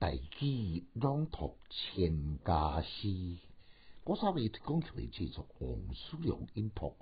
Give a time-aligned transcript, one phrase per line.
[0.00, 3.36] 大器朗读千家诗，
[4.04, 6.96] 我稍微提供出来制作王叔良音谱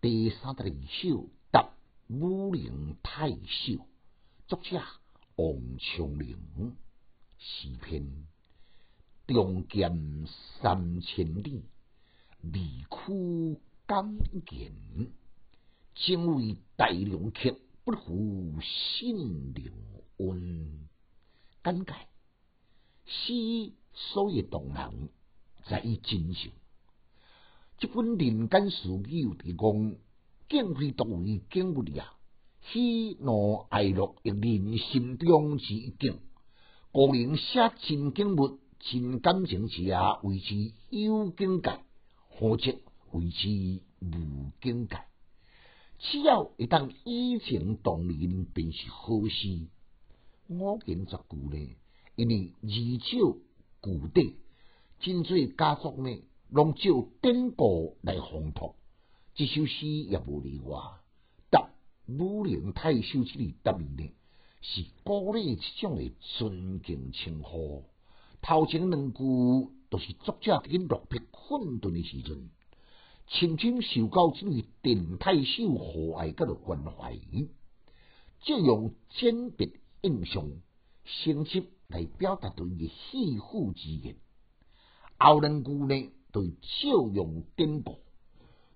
[0.00, 1.08] 第三十二首
[1.50, 1.68] 《答
[2.06, 3.34] 武陵太守》，
[4.46, 4.80] 作者
[5.34, 6.76] 王昌龄。
[7.36, 8.28] 诗篇：
[9.26, 10.28] 中剑
[10.60, 11.64] 三千里，
[12.42, 14.16] 离曲甘
[14.52, 15.10] 言。
[15.96, 19.72] 正为大龙客，不负心灵
[20.18, 20.88] 恩。
[21.64, 21.92] 简介。
[23.06, 25.08] 诗所以动人，
[25.68, 26.50] 在于真诚。
[27.78, 29.96] 这本人间史记提讲，
[30.48, 32.16] 敬非独为敬物啊，
[32.72, 36.18] 喜怒哀乐亦人心中之一景。
[36.92, 41.80] 个人写真景物、真感情时啊，为之有境界；
[42.28, 42.74] 或者
[43.12, 43.48] 为之
[44.00, 44.96] 无境界。
[45.98, 49.68] 只要一旦以情动人，便是好事。
[50.48, 51.76] 我见十句呢。
[52.16, 52.68] 因为二
[53.04, 53.36] 少
[53.82, 54.36] 古底，
[55.00, 56.18] 真侪家族呢，
[56.48, 58.74] 拢照典故来烘托。
[59.34, 60.78] 这首诗也无例外。
[61.50, 61.68] 答
[62.08, 64.10] 武陵太守这里答面呢，
[64.62, 67.84] 是鼓励这种诶尊敬称呼。
[68.40, 72.48] 头前两句都是作者伫落魄困顿的时阵，
[73.26, 77.18] 深深受到这位电太守和蔼甲的关怀，
[78.40, 79.68] 就用简别
[80.00, 80.50] 印象，
[81.04, 81.68] 升级。
[81.88, 84.16] 来表达对伊喜恶之言，
[85.18, 87.98] 后两句呢，对照用典故，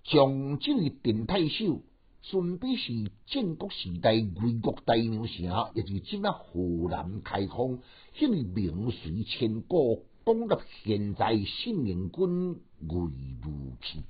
[0.05, 1.83] 将这位电太守，
[2.23, 7.81] 准备是建国时代魏国大名城，也就是今啊河南开封，
[8.15, 14.01] 迄位名垂千古、讲到现在信陵君魏武去。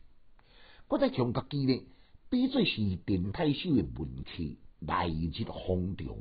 [0.89, 1.83] 我再将家己呢，
[2.29, 6.17] 比作是电太守的文气来日方长，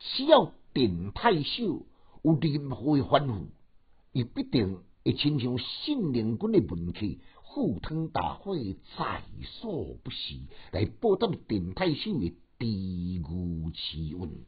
[0.00, 0.52] 只要。
[0.74, 1.86] 电太守
[2.22, 3.46] 有任何的吩咐，
[4.12, 8.54] 伊必定会亲像信陵君的文气，赴汤蹈火，
[8.96, 12.28] 在所不惜，来报答电太守的
[12.60, 14.44] 知遇之恩。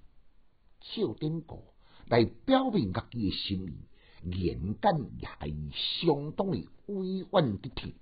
[0.81, 1.65] 照典故
[2.07, 7.95] 来表明家己的心意，言简也系相当的委婉得体。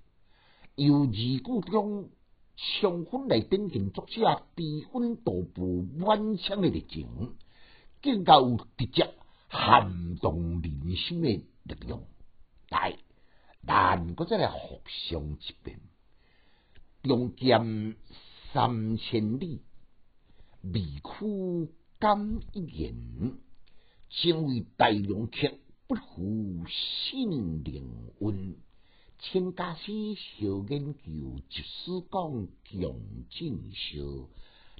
[0.75, 2.09] 由二句中
[2.81, 7.35] 充分来展现作者低温度步满腔的热情。
[8.01, 9.13] 更加有直接
[9.49, 12.01] 撼动人心的力量。
[12.69, 12.97] 来，
[13.67, 15.81] 咱搁再来复诵一遍：
[17.03, 17.97] 中剑
[18.53, 19.61] 三千里，
[20.61, 23.37] 离曲感一言。
[24.09, 26.63] 正为大梁客，不负。
[29.31, 34.25] 新家诗小研究，就是讲用尽心，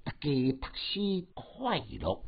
[0.03, 0.19] 大家
[0.53, 2.23] 读书快乐。